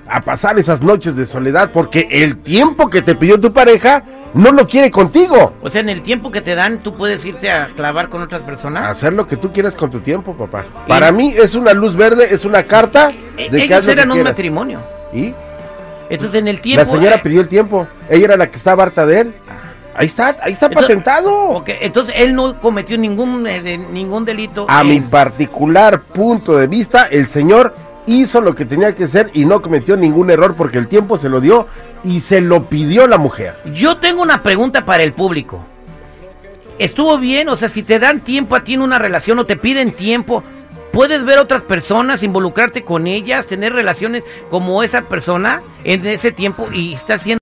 a 0.09 0.21
pasar 0.21 0.57
esas 0.57 0.81
noches 0.81 1.15
de 1.15 1.25
soledad, 1.27 1.71
porque 1.71 2.07
el 2.09 2.37
tiempo 2.37 2.89
que 2.89 3.01
te 3.03 3.13
pidió 3.13 3.39
tu 3.39 3.53
pareja 3.53 4.03
no 4.33 4.51
lo 4.51 4.67
quiere 4.67 4.89
contigo. 4.89 5.53
O 5.61 5.69
sea, 5.69 5.81
en 5.81 5.89
el 5.89 6.01
tiempo 6.01 6.31
que 6.31 6.41
te 6.41 6.55
dan, 6.55 6.79
tú 6.81 6.95
puedes 6.95 7.23
irte 7.23 7.51
a 7.51 7.67
clavar 7.67 8.09
con 8.09 8.21
otras 8.23 8.41
personas. 8.41 8.85
Hacer 8.89 9.13
lo 9.13 9.27
que 9.27 9.37
tú 9.37 9.53
quieras 9.53 9.75
con 9.75 9.91
tu 9.91 9.99
tiempo, 9.99 10.33
papá. 10.33 10.65
Para 10.87 11.11
mí 11.11 11.33
es 11.37 11.53
una 11.53 11.73
luz 11.73 11.95
verde, 11.95 12.27
es 12.31 12.45
una 12.45 12.63
carta 12.63 13.11
E- 13.37 13.49
de 13.49 13.57
que 13.59 13.65
Ellos 13.65 13.85
que 13.85 13.91
eran 13.91 14.11
un 14.11 14.23
matrimonio. 14.23 14.79
¿Y? 15.13 15.33
Entonces, 16.09 16.39
en 16.39 16.47
el 16.47 16.61
tiempo. 16.61 16.83
La 16.83 16.89
señora 16.91 17.15
eh, 17.17 17.21
pidió 17.23 17.41
el 17.41 17.47
tiempo. 17.47 17.87
Ella 18.09 18.25
era 18.25 18.37
la 18.37 18.49
que 18.49 18.57
estaba 18.57 18.83
harta 18.83 19.05
de 19.05 19.21
él. 19.21 19.33
Ahí 19.97 20.05
está, 20.05 20.37
ahí 20.41 20.53
está 20.53 20.67
Entonces- 20.67 20.87
patentado. 20.89 21.33
ok, 21.49 21.69
entonces 21.81 22.13
él 22.17 22.35
no 22.35 22.59
cometió 22.61 22.97
ningún 22.97 23.45
eh, 23.47 23.61
de- 23.63 23.77
ningún 23.79 24.25
delito. 24.25 24.67
A 24.69 24.83
mi 24.83 24.99
particular 25.01 25.99
punto 26.01 26.55
de 26.55 26.67
vista, 26.67 27.07
el 27.07 27.27
señor 27.27 27.73
hizo 28.05 28.39
lo 28.39 28.53
que 28.55 28.63
tenía 28.65 28.93
que 28.95 29.05
hacer 29.05 29.31
y 29.33 29.43
no 29.45 29.61
cometió 29.61 29.97
ningún 29.97 30.29
error 30.29 30.55
porque 30.55 30.77
el 30.77 30.87
tiempo 30.87 31.17
se 31.17 31.29
lo 31.29 31.41
dio 31.41 31.67
y 32.03 32.19
se 32.19 32.41
lo 32.41 32.65
pidió 32.65 33.07
la 33.07 33.17
mujer. 33.17 33.55
Yo 33.73 33.97
tengo 33.97 34.21
una 34.21 34.43
pregunta 34.43 34.85
para 34.85 35.01
el 35.03 35.13
público. 35.13 35.59
¿Estuvo 36.79 37.17
bien? 37.17 37.49
O 37.49 37.55
sea, 37.55 37.69
si 37.69 37.81
te 37.81 37.97
dan 37.99 38.21
tiempo 38.23 38.55
a 38.55 38.63
ti 38.63 38.75
en 38.75 38.81
una 38.81 38.99
relación 38.99 39.39
o 39.39 39.45
te 39.47 39.57
piden 39.57 39.93
tiempo, 39.93 40.43
¿puedes 40.93 41.25
ver 41.25 41.39
otras 41.39 41.63
personas, 41.63 42.21
involucrarte 42.21 42.83
con 42.83 43.07
ellas, 43.07 43.47
tener 43.47 43.73
relaciones 43.73 44.23
como 44.51 44.83
esa 44.83 45.01
persona 45.01 45.63
en 45.83 46.05
ese 46.05 46.31
tiempo 46.31 46.67
y 46.71 46.93
está 46.93 47.15
haciendo... 47.15 47.39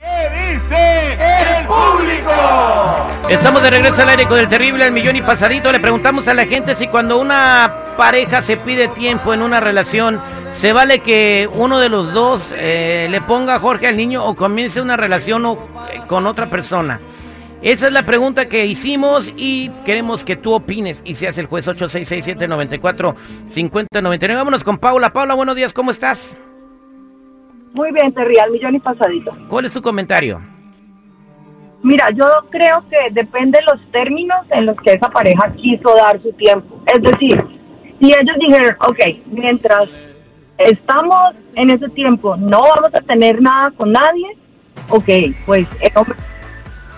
Estamos 3.29 3.61
de 3.63 3.69
regreso 3.71 4.01
al 4.01 4.09
aire 4.09 4.25
con 4.25 4.39
el 4.39 4.47
terrible 4.47 4.85
El 4.85 4.91
Millón 4.93 5.15
y 5.15 5.21
Pasadito. 5.21 5.71
Le 5.71 5.79
preguntamos 5.79 6.27
a 6.27 6.33
la 6.33 6.45
gente 6.45 6.75
si 6.75 6.87
cuando 6.87 7.17
una 7.17 7.73
pareja 7.97 8.41
se 8.41 8.57
pide 8.57 8.87
tiempo 8.89 9.33
en 9.33 9.41
una 9.41 9.59
relación, 9.59 10.19
¿se 10.53 10.73
vale 10.73 10.99
que 10.99 11.49
uno 11.53 11.79
de 11.79 11.89
los 11.89 12.13
dos 12.13 12.41
eh, 12.55 13.07
le 13.09 13.21
ponga 13.21 13.59
Jorge 13.59 13.87
al 13.87 13.97
niño 13.97 14.23
o 14.23 14.35
comience 14.35 14.81
una 14.81 14.95
relación 14.97 15.45
o- 15.45 15.57
eh, 15.91 16.01
con 16.07 16.27
otra 16.27 16.49
persona? 16.49 16.99
Esa 17.61 17.87
es 17.87 17.93
la 17.93 18.03
pregunta 18.03 18.45
que 18.45 18.65
hicimos 18.67 19.31
y 19.35 19.69
queremos 19.85 20.23
que 20.23 20.35
tú 20.35 20.53
opines 20.53 21.01
y 21.03 21.15
seas 21.15 21.37
el 21.39 21.47
juez 21.47 21.67
8667-94-5099. 21.67 24.35
Vámonos 24.35 24.63
con 24.63 24.77
Paula. 24.77 25.11
Paula, 25.11 25.33
buenos 25.33 25.55
días, 25.55 25.73
¿cómo 25.73 25.89
estás? 25.89 26.37
Muy 27.75 27.91
bien, 27.91 28.13
Terry, 28.13 28.37
al 28.39 28.51
millón 28.51 28.75
y 28.75 28.79
pasadito. 28.79 29.31
¿Cuál 29.49 29.65
es 29.65 29.73
tu 29.73 29.81
comentario? 29.81 30.41
Mira, 31.83 32.09
yo 32.11 32.25
creo 32.49 32.83
que 32.89 32.97
depende 33.11 33.59
de 33.59 33.65
los 33.65 33.91
términos 33.91 34.39
en 34.49 34.65
los 34.65 34.75
que 34.77 34.93
esa 34.93 35.09
pareja 35.09 35.51
quiso 35.55 35.93
dar 35.95 36.19
su 36.21 36.31
tiempo. 36.33 36.81
Es 36.91 37.01
decir, 37.01 37.43
si 37.99 38.07
ellos 38.07 38.35
dijeron, 38.39 38.75
ok, 38.87 38.99
mientras 39.27 39.89
estamos 40.57 41.35
en 41.55 41.69
ese 41.69 41.87
tiempo, 41.89 42.35
no 42.37 42.59
vamos 42.61 42.89
a 42.95 43.01
tener 43.01 43.39
nada 43.41 43.71
con 43.71 43.91
nadie, 43.91 44.37
ok, 44.89 45.09
pues 45.45 45.67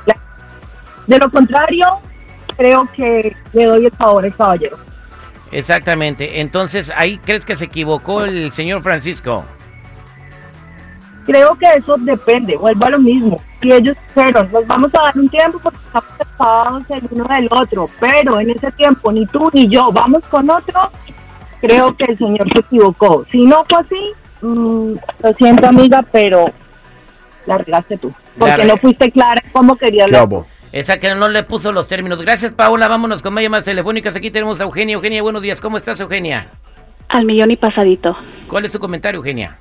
la- 0.06 0.16
de 1.08 1.18
lo 1.20 1.30
contrario, 1.32 1.86
creo 2.56 2.88
que 2.96 3.36
le 3.54 3.66
doy 3.66 3.86
el 3.86 3.92
favor 3.92 4.24
al 4.24 4.36
caballero. 4.36 4.78
Exactamente. 5.52 6.40
Entonces, 6.40 6.92
ahí 6.96 7.18
crees 7.18 7.46
que 7.46 7.56
se 7.56 7.66
equivocó 7.66 8.24
el 8.26 8.52
señor 8.52 8.84
Francisco. 8.84 9.44
Creo 11.28 11.56
que 11.56 11.66
eso 11.78 11.96
depende, 12.00 12.56
vuelvo 12.56 12.86
a 12.86 12.90
lo 12.92 13.00
mismo. 13.00 13.42
Si 13.62 13.70
ellos 13.70 13.98
dijeron, 14.16 14.50
nos 14.50 14.66
vamos 14.66 14.96
a 14.96 15.04
dar 15.04 15.18
un 15.18 15.28
tiempo 15.28 15.60
porque 15.62 15.78
estamos 15.86 16.10
separados 16.18 16.84
el 16.90 17.08
uno 17.12 17.26
del 17.28 17.50
otro, 17.52 17.90
pero 18.00 18.40
en 18.40 18.52
ese 18.52 18.72
tiempo 18.72 19.12
ni 19.12 19.26
tú 19.28 19.50
ni 19.54 19.68
yo 19.68 19.92
vamos 19.92 20.24
con 20.30 20.50
otro, 20.50 20.90
creo 21.60 21.94
que 21.98 22.06
el 22.12 22.18
señor 22.18 22.48
se 22.54 22.60
equivocó. 22.60 23.26
Si 23.30 23.46
no 23.46 23.66
fue 23.70 23.80
así, 23.82 24.14
mm, 24.42 24.94
lo 25.22 25.34
siento 25.38 25.68
amiga, 25.68 26.02
pero 26.14 26.46
la 27.46 27.58
regaste 27.58 27.98
tú. 27.98 28.14
Porque 28.40 28.64
no 28.64 28.78
fuiste 28.78 29.12
clara 29.12 29.44
cómo 29.52 29.76
querías. 29.76 30.10
Esa 30.72 30.98
que 30.98 31.14
no 31.14 31.28
le 31.28 31.44
puso 31.44 31.74
los 31.74 31.90
términos. 31.90 32.22
Gracias, 32.22 32.54
Paola. 32.54 32.88
Vámonos 32.88 33.22
con 33.22 33.34
más 33.34 33.44
llamadas 33.44 33.66
telefónicas. 33.66 34.16
Aquí 34.16 34.32
tenemos 34.32 34.62
a 34.62 34.64
Eugenia. 34.64 34.94
Eugenia, 34.94 35.22
buenos 35.22 35.42
días. 35.42 35.60
¿Cómo 35.60 35.78
estás, 35.78 36.00
Eugenia? 36.00 36.52
Al 37.10 37.26
millón 37.26 37.52
y 37.52 37.58
pasadito. 37.58 38.16
¿Cuál 38.48 38.66
es 38.66 38.72
tu 38.72 38.80
comentario, 38.80 39.18
Eugenia? 39.18 39.58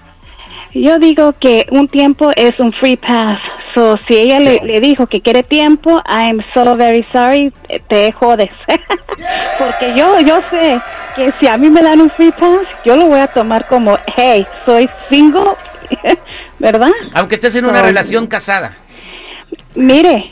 Yo 0.72 0.98
digo 0.98 1.34
que 1.40 1.66
un 1.70 1.88
tiempo 1.88 2.30
es 2.36 2.58
un 2.58 2.72
free 2.74 2.96
pass. 2.96 3.40
So, 3.74 3.96
si 4.08 4.16
ella 4.16 4.40
le, 4.40 4.60
le 4.62 4.80
dijo 4.80 5.06
que 5.06 5.20
quiere 5.20 5.42
tiempo, 5.42 6.02
I'm 6.06 6.40
so 6.54 6.76
very 6.76 7.04
sorry, 7.12 7.52
te 7.88 8.12
jodes. 8.12 8.50
Porque 9.58 9.94
yo, 9.94 10.20
yo 10.20 10.40
sé 10.50 10.80
que 11.14 11.32
si 11.32 11.46
a 11.46 11.56
mí 11.56 11.70
me 11.70 11.82
dan 11.82 12.00
un 12.00 12.10
free 12.10 12.32
pass, 12.32 12.66
yo 12.84 12.96
lo 12.96 13.06
voy 13.06 13.20
a 13.20 13.26
tomar 13.26 13.66
como, 13.66 13.98
hey, 14.16 14.46
soy 14.64 14.88
single, 15.10 15.52
¿verdad? 16.58 16.92
Aunque 17.14 17.36
estés 17.36 17.54
en 17.54 17.66
una 17.66 17.82
relación 17.82 18.26
casada. 18.26 18.76
Mire, 19.74 20.30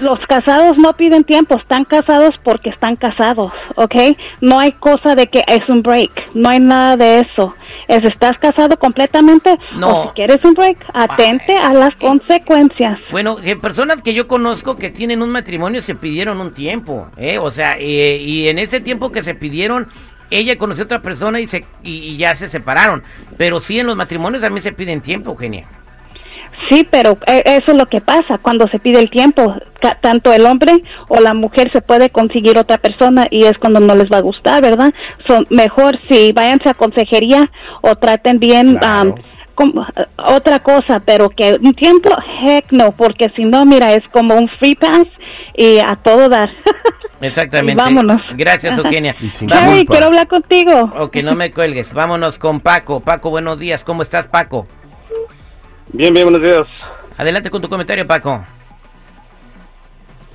los 0.00 0.18
casados 0.26 0.76
no 0.78 0.92
piden 0.94 1.24
tiempo, 1.24 1.58
están 1.58 1.84
casados 1.84 2.34
porque 2.42 2.70
están 2.70 2.96
casados, 2.96 3.52
¿ok? 3.76 3.94
No 4.40 4.58
hay 4.58 4.72
cosa 4.72 5.14
de 5.14 5.26
que 5.28 5.42
es 5.46 5.68
un 5.68 5.82
break, 5.82 6.10
no 6.34 6.48
hay 6.48 6.60
nada 6.60 6.96
de 6.96 7.20
eso. 7.20 7.54
Es 7.88 8.04
estás 8.04 8.32
casado 8.38 8.76
completamente 8.78 9.50
No. 9.76 9.88
o 9.88 10.02
si 10.04 10.08
quieres 10.14 10.38
un 10.44 10.52
break, 10.54 10.76
atente 10.92 11.54
a 11.56 11.72
las 11.72 11.94
consecuencias. 11.96 12.98
Bueno, 13.10 13.36
que 13.36 13.56
personas 13.56 14.02
que 14.02 14.12
yo 14.14 14.28
conozco 14.28 14.76
que 14.76 14.90
tienen 14.90 15.22
un 15.22 15.30
matrimonio 15.30 15.82
se 15.82 15.94
pidieron 15.94 16.40
un 16.40 16.52
tiempo, 16.52 17.08
¿eh? 17.16 17.38
O 17.38 17.50
sea, 17.50 17.76
eh, 17.78 18.18
y 18.20 18.48
en 18.48 18.58
ese 18.58 18.80
tiempo 18.80 19.10
que 19.10 19.22
se 19.22 19.34
pidieron, 19.34 19.88
ella 20.30 20.58
conoció 20.58 20.84
a 20.84 20.86
otra 20.86 21.00
persona 21.02 21.40
y, 21.40 21.46
se, 21.46 21.64
y, 21.82 21.92
y 22.10 22.16
ya 22.18 22.34
se 22.36 22.50
separaron. 22.50 23.02
Pero 23.38 23.60
sí, 23.60 23.80
en 23.80 23.86
los 23.86 23.96
matrimonios 23.96 24.42
también 24.42 24.62
se 24.62 24.72
piden 24.72 25.00
tiempo, 25.00 25.30
Eugenia. 25.30 25.66
Sí, 26.68 26.86
pero 26.90 27.18
eh, 27.26 27.42
eso 27.44 27.72
es 27.72 27.76
lo 27.76 27.86
que 27.86 28.00
pasa 28.00 28.38
cuando 28.38 28.68
se 28.68 28.78
pide 28.78 28.98
el 29.00 29.10
tiempo. 29.10 29.54
Tanto 30.00 30.32
el 30.32 30.44
hombre 30.44 30.82
o 31.08 31.20
la 31.20 31.34
mujer 31.34 31.70
se 31.72 31.80
puede 31.80 32.10
conseguir 32.10 32.58
otra 32.58 32.78
persona 32.78 33.26
y 33.30 33.44
es 33.44 33.56
cuando 33.58 33.78
no 33.78 33.94
les 33.94 34.10
va 34.10 34.18
a 34.18 34.22
gustar, 34.22 34.60
¿verdad? 34.60 34.92
Son 35.26 35.46
mejor 35.50 35.98
si 36.08 36.32
váyanse 36.32 36.68
a 36.68 36.74
consejería 36.74 37.50
o 37.82 37.94
traten 37.94 38.38
bien 38.40 38.76
Claro. 38.76 38.94
am, 38.94 39.14
como, 39.54 39.86
otra 40.16 40.60
cosa, 40.60 41.00
pero 41.04 41.30
que 41.30 41.56
un 41.60 41.74
tiempo, 41.74 42.10
heck 42.44 42.70
no, 42.70 42.92
porque 42.92 43.28
si 43.34 43.44
no, 43.44 43.64
mira, 43.66 43.92
es 43.94 44.02
como 44.12 44.34
un 44.36 44.48
free 44.58 44.74
pass 44.74 45.06
y 45.56 45.78
a 45.78 45.96
todo 45.96 46.28
dar. 46.28 46.50
Exactamente. 47.20 47.80
Vámonos. 47.80 48.20
Gracias, 48.36 48.78
Eugenia. 48.84 49.14
Quiero 49.18 50.06
hablar 50.06 50.28
contigo. 50.28 50.92
Ok, 50.98 51.16
no 51.22 51.34
me 51.34 51.50
cuelgues. 51.50 51.92
Vámonos 51.92 52.38
con 52.38 52.60
Paco. 52.60 53.00
Paco, 53.00 53.30
buenos 53.30 53.58
días. 53.58 53.84
¿Cómo 53.84 54.02
estás, 54.02 54.28
Paco? 54.28 54.68
Bien, 55.92 56.12
bien, 56.12 56.28
buenos 56.28 56.42
días. 56.48 56.66
Adelante 57.16 57.50
con 57.50 57.62
tu 57.62 57.68
comentario, 57.68 58.06
Paco. 58.06 58.44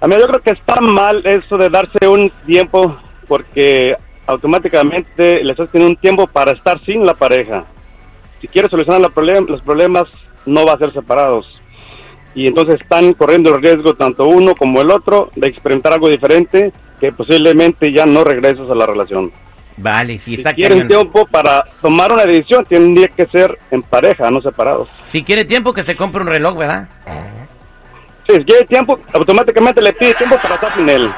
A 0.01 0.07
mí 0.07 0.15
yo 0.19 0.27
creo 0.27 0.41
que 0.41 0.51
está 0.51 0.81
mal 0.81 1.25
eso 1.25 1.57
de 1.57 1.69
darse 1.69 2.07
un 2.07 2.29
tiempo 2.45 2.97
porque 3.27 3.95
automáticamente 4.27 5.43
le 5.43 5.51
estás 5.51 5.69
teniendo 5.69 5.95
un 5.95 6.01
tiempo 6.01 6.27
para 6.27 6.51
estar 6.51 6.83
sin 6.85 7.05
la 7.05 7.13
pareja. 7.13 7.63
Si 8.41 8.47
quieres 8.47 8.69
solucionar 8.69 8.99
la 9.01 9.09
problem- 9.09 9.47
los 9.47 9.61
problemas, 9.61 10.03
no 10.45 10.65
va 10.65 10.73
a 10.73 10.77
ser 10.77 10.91
separados. 10.91 11.45
Y 12.35 12.47
entonces 12.47 12.81
están 12.81 13.13
corriendo 13.13 13.53
el 13.55 13.61
riesgo 13.61 13.93
tanto 13.93 14.25
uno 14.25 14.55
como 14.55 14.81
el 14.81 14.91
otro 14.91 15.29
de 15.35 15.47
experimentar 15.47 15.93
algo 15.93 16.09
diferente 16.09 16.73
que 16.99 17.11
posiblemente 17.13 17.93
ya 17.93 18.05
no 18.05 18.23
regreses 18.23 18.69
a 18.69 18.75
la 18.75 18.85
relación. 18.87 19.31
Vale, 19.77 20.19
si 20.19 20.25
Si 20.31 20.33
está 20.35 20.53
quieren 20.53 20.87
cañón. 20.87 20.87
tiempo 20.89 21.25
para 21.25 21.63
tomar 21.81 22.11
una 22.11 22.25
decisión, 22.25 22.63
tendría 22.65 23.07
que 23.07 23.25
ser 23.27 23.57
en 23.71 23.81
pareja, 23.81 24.29
no 24.29 24.39
separados. 24.41 24.87
Si 25.03 25.23
quiere 25.23 25.45
tiempo, 25.45 25.73
que 25.73 25.83
se 25.83 25.95
compre 25.95 26.21
un 26.21 26.27
reloj, 26.27 26.57
¿verdad? 26.57 26.87
Sí, 28.27 28.35
si 28.37 28.45
quiere 28.45 28.65
tiempo, 28.65 28.99
automáticamente 29.13 29.81
le 29.81 29.93
pide 29.93 30.13
tiempo 30.13 30.37
para 30.41 30.55
estar 30.55 30.73
sin 30.75 30.87
él. 30.89 31.09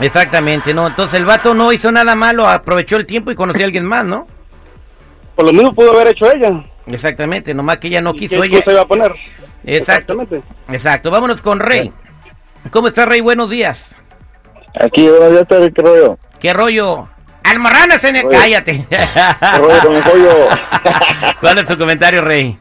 Exactamente, 0.00 0.72
¿no? 0.72 0.86
Entonces 0.86 1.18
el 1.18 1.26
vato 1.26 1.52
no 1.52 1.72
hizo 1.72 1.92
nada 1.92 2.14
malo, 2.14 2.48
aprovechó 2.48 2.96
el 2.96 3.06
tiempo 3.06 3.30
y 3.30 3.34
conoció 3.34 3.64
a 3.64 3.66
alguien 3.66 3.84
más, 3.84 4.04
¿no? 4.04 4.26
Por 5.36 5.44
lo 5.46 5.52
mismo 5.52 5.74
pudo 5.74 5.90
haber 5.92 6.08
hecho 6.08 6.26
ella. 6.32 6.64
Exactamente, 6.86 7.52
nomás 7.54 7.78
que 7.78 7.88
ella 7.88 8.00
no 8.00 8.12
¿Y 8.14 8.20
quiso 8.20 8.40
qué 8.40 8.46
ella. 8.46 8.56
excusa 8.58 8.72
iba 8.72 8.82
a 8.82 8.86
poner? 8.86 9.12
Exacto, 9.12 10.12
Exactamente. 10.14 10.42
exacto. 10.70 11.10
Vámonos 11.10 11.42
con 11.42 11.60
Rey. 11.60 11.92
¿Cómo 12.70 12.88
está 12.88 13.04
Rey? 13.04 13.20
Buenos 13.20 13.50
días. 13.50 13.94
Aquí, 14.80 15.06
buenos 15.08 15.32
días, 15.32 15.70
¿qué 15.74 15.82
rollo? 15.82 16.18
¿Qué 16.40 16.52
rollo? 16.54 17.08
Almorranas 17.44 18.02
en 18.04 18.16
el... 18.16 18.26
Oye. 18.26 18.36
Cállate. 18.38 18.86
¿Qué 18.88 19.58
rollo 19.58 19.80
con 19.84 19.94
el 19.96 20.02
pollo? 20.02 20.48
¿Cuál 21.40 21.58
es 21.58 21.66
tu 21.66 21.76
comentario, 21.78 22.22
Rey? 22.22 22.58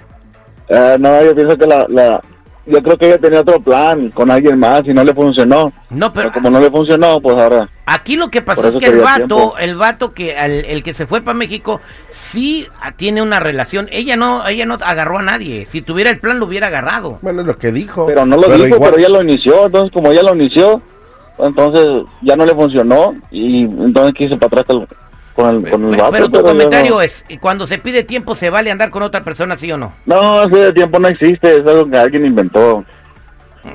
Eh, 0.68 0.98
no, 1.00 1.24
yo 1.24 1.36
pienso 1.36 1.58
que 1.58 1.66
la, 1.68 1.86
la... 1.90 2.22
Yo 2.66 2.84
creo 2.84 2.98
que 2.98 3.08
ella 3.08 3.18
tenía 3.18 3.42
otro 3.42 3.60
plan 3.60 4.12
con 4.12 4.30
alguien 4.30 4.60
más 4.60 4.82
y 4.86 4.94
no 4.94 5.04
le 5.04 5.12
funcionó. 5.14 5.74
No, 5.90 6.14
pero 6.14 6.30
Pero 6.30 6.34
como 6.34 6.52
no 6.52 6.60
le 6.62 6.70
funcionó, 6.70 7.20
pues 7.20 7.36
ahora... 7.36 7.68
aquí 7.88 8.16
lo 8.16 8.30
que 8.30 8.44
pasó 8.44 8.68
es 8.68 8.76
que 8.76 8.86
el 8.86 9.00
vato, 9.00 9.26
tiempo. 9.26 9.58
el 9.58 9.76
vato 9.76 10.14
que 10.14 10.38
al- 10.38 10.66
el 10.66 10.84
que 10.84 10.94
se 10.94 11.08
fue 11.08 11.22
para 11.22 11.36
México 11.36 11.82
sí 12.12 12.68
ah, 12.80 12.92
tiene 12.92 13.24
una 13.24 13.40
relación. 13.40 13.90
Ella 13.92 14.16
no, 14.18 14.48
ella 14.48 14.68
no 14.68 14.76
agarró 14.84 15.18
a 15.18 15.24
nadie. 15.24 15.66
Si 15.66 15.82
tuviera 15.82 16.12
el 16.12 16.20
plan 16.20 16.38
lo 16.38 16.46
hubiera 16.46 16.68
agarrado. 16.68 17.18
Bueno, 17.24 17.42
es 17.42 17.48
lo 17.48 17.58
que 17.58 17.72
dijo. 17.72 18.06
Pero 18.06 18.28
no 18.28 18.36
lo 18.38 18.48
dijo, 18.50 18.68
igual- 18.68 18.92
pero 18.92 18.98
ella 19.00 19.10
lo 19.10 19.24
inició. 19.24 19.66
Entonces, 19.66 19.92
como 19.92 20.12
ella 20.12 20.22
lo 20.22 20.36
inició, 20.36 20.80
entonces 21.40 21.86
ya 22.22 22.36
no 22.36 22.46
le 22.46 22.54
funcionó 22.54 23.16
y 23.32 23.64
entonces 23.64 24.14
quise 24.16 24.38
para 24.38 24.62
atrás 24.62 24.66
con 25.36 25.56
el, 25.56 25.70
con 25.72 25.86
el, 25.86 25.92
Pero, 25.92 26.04
vato. 26.04 26.12
pero 26.12 26.26
tu 26.26 26.32
pero 26.32 26.44
comentario 26.44 26.92
no- 26.96 27.02
es, 27.02 27.24
cuando 27.40 27.66
se 27.68 27.78
pide 27.78 28.04
tiempo, 28.04 28.36
¿se 28.36 28.50
vale 28.50 28.72
andar 28.72 28.90
con 28.90 29.04
otra 29.04 29.24
persona, 29.24 29.56
sí 29.56 29.72
o 29.72 29.78
no? 29.78 29.94
No, 30.06 30.42
eso 30.44 30.56
de 30.58 30.74
tiempo 30.74 31.00
no 31.00 31.08
existe, 31.08 31.58
es 31.58 31.66
algo 31.66 31.90
que 31.90 31.98
alguien 31.98 32.26
inventó. 32.26 32.84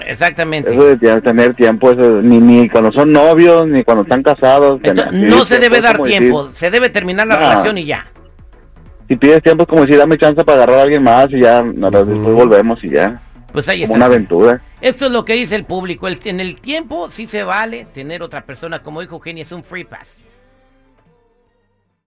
Exactamente. 0.06 0.75
Eso 0.75 0.97
de 0.97 1.21
tener 1.21 1.54
tiempo, 1.54 1.90
eso, 1.90 2.23
ni, 2.23 2.38
ni 2.38 2.68
cuando 2.68 2.90
son 2.92 3.12
novios, 3.12 3.66
ni 3.68 3.83
cuando 3.85 4.02
están 4.02 4.23
casados. 4.23 4.80
Entonces, 4.83 5.11
tener- 5.11 5.28
no 5.30 5.44
se 5.44 5.59
debe 5.59 5.80
dar 5.80 6.00
tiempo, 6.02 6.44
decir, 6.44 6.56
se 6.59 6.71
debe 6.71 6.88
terminar 6.90 7.26
la 7.26 7.37
relación 7.37 7.78
y 7.78 7.85
ya. 7.85 8.06
si 9.09 9.16
pides 9.16 9.42
tiempo 9.42 9.64
es 9.64 9.68
como 9.68 9.83
decir, 9.83 9.99
dame 9.99 10.16
chance 10.18 10.42
para 10.44 10.56
agarrar 10.62 10.80
a 10.80 10.83
alguien 10.85 11.02
más 11.02 11.26
y 11.30 11.40
ya, 11.40 11.62
no, 11.62 11.90
después 11.90 12.35
volvemos 12.35 12.83
y 12.83 12.90
ya. 12.90 13.21
Pues 13.54 13.68
ahí 13.68 13.84
está. 13.84 13.94
una 13.94 14.06
aventura. 14.06 14.61
Esto 14.80 15.06
es 15.06 15.12
lo 15.12 15.25
que 15.25 15.34
dice 15.34 15.54
el 15.54 15.64
público. 15.64 16.08
El- 16.08 16.18
en 16.25 16.40
el 16.40 16.61
tiempo 16.61 17.08
sí 17.08 17.26
se 17.28 17.44
vale 17.44 17.87
tener 17.94 18.20
otra 18.23 18.44
persona, 18.44 18.82
como 18.82 19.00
dijo 19.00 19.14
Eugenia, 19.14 19.42
es 19.44 19.52
un 19.52 19.62
free 19.62 19.84
pass. 19.84 20.12